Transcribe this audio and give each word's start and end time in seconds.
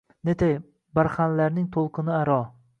Netay, 0.29 0.55
barxanlarning 1.01 1.71
to‘lqini 1.77 2.19
aro 2.25 2.43